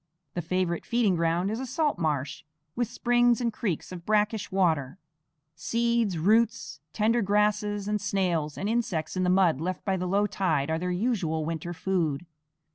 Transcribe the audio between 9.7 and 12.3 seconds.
by the low tide are their usual winter food.